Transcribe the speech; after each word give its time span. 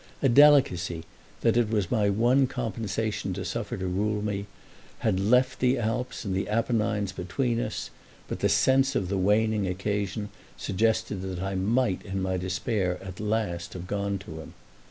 A 0.23 0.29
delicacy 0.29 1.03
that 1.41 1.55
it 1.57 1.69
was 1.69 1.91
my 1.91 2.09
one 2.09 2.47
compensation 2.47 3.35
to 3.35 3.45
suffer 3.45 3.77
to 3.77 3.85
rule 3.85 4.23
me 4.23 4.47
had 5.05 5.19
left 5.19 5.59
the 5.59 5.77
Alps 5.77 6.25
and 6.25 6.33
the 6.33 6.49
Apennines 6.49 7.11
between 7.11 7.59
us, 7.59 7.91
but 8.27 8.39
the 8.39 8.49
sense 8.49 8.95
of 8.95 9.09
the 9.09 9.17
waning 9.19 9.67
occasion 9.67 10.29
suggested 10.57 11.21
that 11.21 11.39
I 11.39 11.53
might 11.53 12.03
in 12.03 12.19
my 12.19 12.37
despair 12.37 12.97
at 13.03 13.19
last 13.19 13.73
have 13.73 13.85
gone 13.85 14.17
to 14.25 14.39
him. 14.39 14.55